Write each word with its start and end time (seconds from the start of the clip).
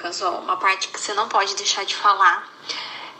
Lucas, 0.00 0.22
ó, 0.22 0.38
uma 0.38 0.56
parte 0.56 0.88
que 0.88 0.98
você 0.98 1.12
não 1.12 1.28
pode 1.28 1.54
deixar 1.56 1.84
de 1.84 1.94
falar 1.94 2.48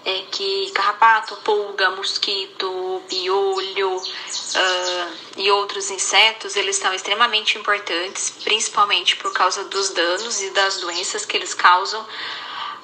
é 0.03 0.23
que 0.31 0.71
carrapato, 0.71 1.37
pulga, 1.37 1.91
mosquito, 1.91 3.03
piolho 3.07 3.97
uh, 3.97 5.17
e 5.37 5.51
outros 5.51 5.91
insetos, 5.91 6.57
eles 6.57 6.77
são 6.77 6.95
extremamente 6.95 7.59
importantes, 7.59 8.31
principalmente 8.43 9.15
por 9.17 9.31
causa 9.35 9.65
dos 9.65 9.91
danos 9.91 10.41
e 10.41 10.51
das 10.53 10.79
doenças 10.79 11.27
que 11.27 11.37
eles 11.37 11.53
causam 11.53 12.03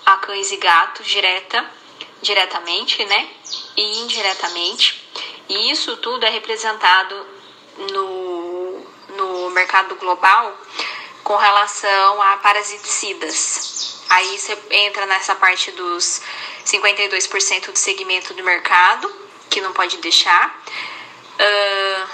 a 0.04 0.18
cães 0.18 0.52
e 0.52 0.58
gatos 0.58 1.06
direta, 1.06 1.64
diretamente, 2.20 3.02
né? 3.06 3.30
E 3.78 4.00
indiretamente. 4.00 5.08
E 5.48 5.70
isso 5.70 5.96
tudo 5.96 6.26
é 6.26 6.28
representado 6.28 7.26
no, 7.92 8.86
no 9.16 9.50
mercado 9.52 9.94
global 9.94 10.54
com 11.26 11.34
relação 11.34 12.22
a 12.22 12.36
parasiticidas. 12.36 14.00
Aí 14.08 14.38
você 14.38 14.56
entra 14.70 15.06
nessa 15.06 15.34
parte 15.34 15.72
dos 15.72 16.22
52% 16.64 17.72
do 17.72 17.76
segmento 17.76 18.32
do 18.32 18.44
mercado, 18.44 19.12
que 19.50 19.60
não 19.60 19.72
pode 19.72 19.96
deixar. 19.96 20.56
Uh, 21.34 22.08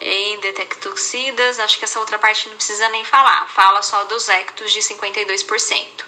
em 0.00 0.40
detectocidas, 0.40 1.60
acho 1.60 1.78
que 1.78 1.84
essa 1.84 2.00
outra 2.00 2.18
parte 2.18 2.48
não 2.48 2.56
precisa 2.56 2.88
nem 2.88 3.04
falar, 3.04 3.48
fala 3.50 3.82
só 3.82 4.02
dos 4.02 4.28
ectos 4.28 4.72
de 4.72 4.80
52%. 4.80 6.04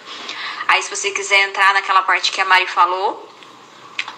Aí, 0.67 0.83
se 0.83 0.89
você 0.93 1.11
quiser 1.11 1.47
entrar 1.47 1.73
naquela 1.73 2.03
parte 2.03 2.29
que 2.29 2.41
a 2.41 2.45
Mari 2.45 2.67
falou, 2.67 3.29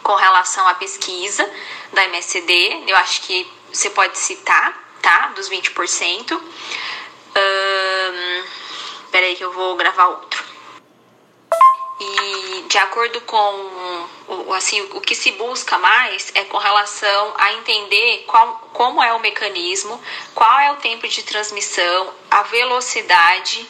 com 0.01 0.15
relação 0.15 0.67
à 0.67 0.73
pesquisa 0.73 1.47
da 1.93 2.05
MSD, 2.05 2.85
eu 2.87 2.97
acho 2.97 3.21
que 3.21 3.47
você 3.71 3.91
pode 3.91 4.17
citar, 4.17 4.87
tá? 4.99 5.27
Dos 5.35 5.47
20%. 5.47 6.41
Um, 7.37 8.43
peraí 9.11 9.35
que 9.35 9.43
eu 9.43 9.51
vou 9.51 9.75
gravar 9.75 10.07
outro. 10.07 10.43
E 11.99 12.65
de 12.67 12.77
acordo 12.77 13.21
com 13.21 13.37
o, 14.27 14.53
assim, 14.53 14.81
o 14.93 15.01
que 15.01 15.15
se 15.15 15.31
busca 15.31 15.77
mais 15.77 16.31
é 16.35 16.43
com 16.43 16.57
relação 16.57 17.33
a 17.37 17.53
entender 17.53 18.23
qual, 18.27 18.69
como 18.73 19.01
é 19.01 19.13
o 19.13 19.19
mecanismo, 19.19 19.99
qual 20.35 20.59
é 20.59 20.71
o 20.71 20.77
tempo 20.77 21.07
de 21.07 21.23
transmissão, 21.23 22.13
a 22.29 22.43
velocidade 22.43 23.67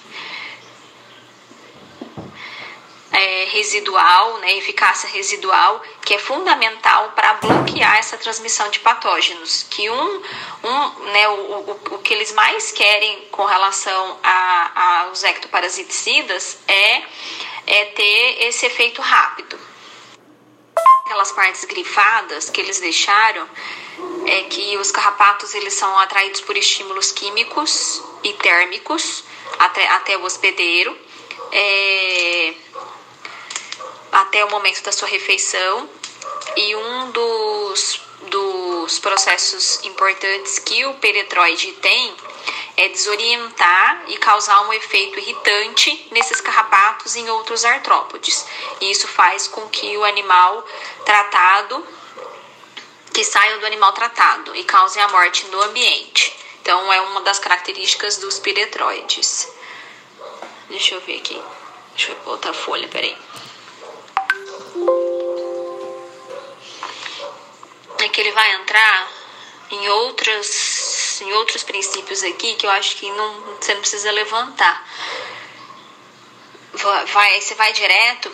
é, 3.17 3.45
residual, 3.45 4.37
né, 4.37 4.57
eficácia 4.57 5.09
residual, 5.09 5.81
que 6.05 6.13
é 6.13 6.19
fundamental 6.19 7.11
para 7.15 7.33
bloquear 7.33 7.97
essa 7.97 8.15
transmissão 8.15 8.69
de 8.69 8.79
patógenos. 8.79 9.65
Que 9.71 9.89
um, 9.89 10.21
um 10.63 10.89
né, 11.11 11.27
o, 11.27 11.33
o, 11.33 11.95
o 11.95 11.99
que 11.99 12.13
eles 12.13 12.31
mais 12.33 12.71
querem 12.71 13.27
com 13.31 13.43
relação 13.45 14.19
a, 14.21 15.01
aos 15.01 15.23
ectoparasiticidas 15.23 16.59
é, 16.67 17.01
é 17.65 17.85
ter 17.85 18.45
esse 18.45 18.67
efeito 18.67 19.01
rápido. 19.01 19.59
Aquelas 21.05 21.31
partes 21.31 21.65
grifadas 21.65 22.51
que 22.51 22.61
eles 22.61 22.79
deixaram 22.79 23.49
é 24.27 24.43
que 24.43 24.77
os 24.77 24.91
carrapatos 24.91 25.55
eles 25.55 25.73
são 25.73 25.97
atraídos 25.97 26.41
por 26.41 26.55
estímulos 26.55 27.11
químicos 27.11 28.03
e 28.23 28.33
térmicos 28.33 29.23
até, 29.57 29.87
até 29.87 30.17
o 30.17 30.23
hospedeiro. 30.23 30.95
É, 31.51 32.53
até 34.37 34.45
o 34.45 34.51
momento 34.51 34.83
da 34.83 34.91
sua 34.91 35.07
refeição. 35.07 35.89
E 36.55 36.75
um 36.75 37.11
dos, 37.11 38.01
dos 38.29 38.99
processos 38.99 39.83
importantes 39.83 40.59
que 40.59 40.85
o 40.85 40.93
peretroide 40.95 41.71
tem 41.73 42.15
é 42.75 42.87
desorientar 42.89 44.03
e 44.07 44.17
causar 44.17 44.61
um 44.67 44.73
efeito 44.73 45.19
irritante 45.19 46.07
nesses 46.11 46.39
carrapatos 46.39 47.15
e 47.15 47.21
em 47.21 47.29
outros 47.29 47.65
artrópodes. 47.65 48.45
E 48.79 48.91
isso 48.91 49.07
faz 49.07 49.47
com 49.47 49.67
que 49.69 49.97
o 49.97 50.03
animal 50.03 50.63
tratado, 51.03 51.85
que 53.11 53.23
saia 53.23 53.57
do 53.57 53.65
animal 53.65 53.91
tratado 53.93 54.55
e 54.55 54.63
cause 54.63 54.99
a 54.99 55.07
morte 55.07 55.47
no 55.47 55.61
ambiente. 55.63 56.35
Então, 56.61 56.93
é 56.93 57.01
uma 57.01 57.21
das 57.21 57.39
características 57.39 58.17
dos 58.17 58.37
piretroides. 58.39 59.47
Deixa 60.69 60.95
eu 60.95 61.01
ver 61.01 61.17
aqui. 61.17 61.41
Deixa 61.95 62.11
eu 62.11 62.15
ver 62.15 62.29
outra 62.29 62.53
folha, 62.53 62.87
peraí. 62.87 63.17
Que 68.17 68.21
ele 68.21 68.31
vai 68.31 68.51
entrar 68.55 69.11
em 69.69 69.89
outros, 69.89 71.21
em 71.21 71.31
outros 71.33 71.61
princípios 71.61 72.23
aqui 72.23 72.55
que 72.55 72.65
eu 72.65 72.71
acho 72.71 72.95
que 72.95 73.11
não, 73.11 73.41
você 73.61 73.75
não 73.75 73.81
precisa 73.81 74.09
levantar. 74.09 74.89
Vai, 77.13 77.39
você 77.39 77.53
vai 77.53 77.71
direto 77.73 78.31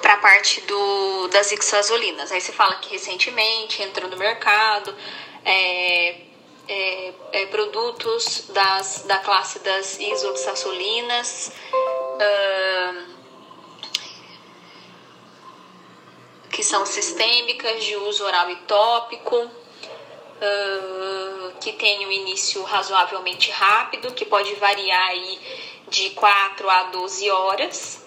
para 0.00 0.12
a 0.12 0.16
parte 0.18 0.60
do, 0.60 1.26
das 1.32 1.50
ixazolinas. 1.50 2.30
Aí 2.30 2.40
você 2.40 2.52
fala 2.52 2.76
que 2.76 2.90
recentemente 2.90 3.82
entrou 3.82 4.08
no 4.08 4.16
mercado 4.16 4.96
é, 5.44 6.20
é, 6.68 7.12
é, 7.32 7.46
produtos 7.46 8.44
das, 8.50 9.02
da 9.02 9.18
classe 9.18 9.58
das 9.58 9.98
isoxazolinas. 9.98 11.50
Uh, 11.72 12.51
que 16.62 16.68
são 16.68 16.86
sistêmicas, 16.86 17.82
de 17.82 17.96
uso 17.96 18.24
oral 18.24 18.48
e 18.48 18.54
tópico, 18.54 19.36
uh, 19.36 19.50
que 21.60 21.72
tem 21.72 22.06
um 22.06 22.12
início 22.12 22.62
razoavelmente 22.62 23.50
rápido, 23.50 24.14
que 24.14 24.24
pode 24.24 24.54
variar 24.54 25.08
aí 25.08 25.40
de 25.88 26.10
4 26.10 26.70
a 26.70 26.84
12 26.84 27.30
horas. 27.32 28.06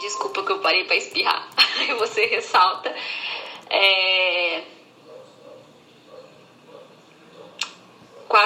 Desculpa 0.00 0.42
que 0.42 0.52
eu 0.52 0.60
parei 0.60 0.84
para 0.84 0.96
espirrar, 0.96 1.46
você 2.00 2.24
ressalta. 2.24 2.96
É... 3.68 4.62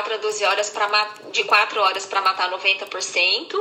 4 0.08 0.14
a 0.14 0.16
12 0.16 0.44
horas 0.44 0.70
para 0.70 1.08
de 1.30 1.44
4 1.44 1.80
horas 1.80 2.06
para 2.06 2.22
matar 2.22 2.50
90% 2.50 3.54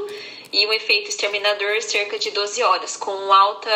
e 0.54 0.66
um 0.66 0.72
efeito 0.72 1.10
exterminador 1.10 1.82
cerca 1.82 2.18
de 2.18 2.32
12 2.32 2.64
horas, 2.64 2.96
com 2.96 3.34
alta, 3.34 3.70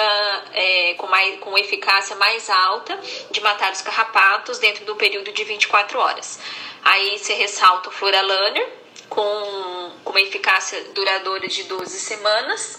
é, 0.53 0.93
com, 0.93 1.07
mais, 1.07 1.37
com 1.41 1.57
eficácia 1.57 2.15
mais 2.15 2.49
alta 2.49 2.97
de 3.29 3.41
matar 3.41 3.73
os 3.73 3.81
carrapatos 3.81 4.57
dentro 4.57 4.85
do 4.85 4.95
período 4.95 5.33
de 5.33 5.43
24 5.43 5.99
horas. 5.99 6.39
Aí 6.83 7.19
se 7.19 7.33
ressalta 7.33 7.89
o 7.89 7.91
Floralaner, 7.91 8.69
com, 9.09 9.91
com 10.05 10.11
uma 10.11 10.21
eficácia 10.21 10.81
duradoura 10.93 11.47
de 11.47 11.63
12 11.63 11.99
semanas. 11.99 12.77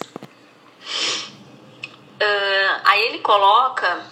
Uh, 2.14 2.80
aí 2.84 3.02
ele 3.08 3.18
coloca, 3.18 4.06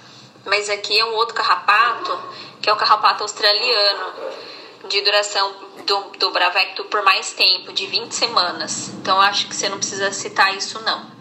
mas 0.44 0.68
aqui 0.68 0.98
é 0.98 1.04
um 1.06 1.14
outro 1.14 1.34
carrapato, 1.34 2.20
que 2.60 2.68
é 2.68 2.72
o 2.72 2.76
carrapato 2.76 3.22
australiano, 3.22 4.12
de 4.90 5.00
duração 5.02 5.54
do, 5.86 6.00
do 6.18 6.30
Bravecto 6.30 6.84
por 6.84 7.02
mais 7.02 7.32
tempo, 7.32 7.72
de 7.72 7.86
20 7.86 8.12
semanas. 8.12 8.88
Então, 9.00 9.20
acho 9.20 9.46
que 9.48 9.54
você 9.54 9.68
não 9.68 9.78
precisa 9.78 10.12
citar 10.12 10.54
isso, 10.54 10.82
não. 10.82 11.19